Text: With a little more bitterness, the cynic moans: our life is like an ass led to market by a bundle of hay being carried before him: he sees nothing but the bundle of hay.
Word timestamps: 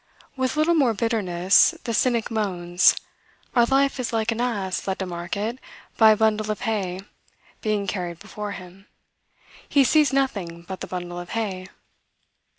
With 0.35 0.55
a 0.55 0.59
little 0.59 0.73
more 0.73 0.95
bitterness, 0.95 1.75
the 1.83 1.93
cynic 1.93 2.31
moans: 2.31 2.95
our 3.55 3.65
life 3.65 3.99
is 3.99 4.11
like 4.11 4.31
an 4.31 4.41
ass 4.41 4.87
led 4.87 4.97
to 4.97 5.05
market 5.05 5.59
by 5.95 6.09
a 6.09 6.17
bundle 6.17 6.49
of 6.49 6.61
hay 6.61 7.01
being 7.61 7.85
carried 7.85 8.17
before 8.17 8.53
him: 8.53 8.87
he 9.69 9.83
sees 9.83 10.11
nothing 10.11 10.63
but 10.63 10.79
the 10.81 10.87
bundle 10.87 11.19
of 11.19 11.29
hay. 11.37 11.67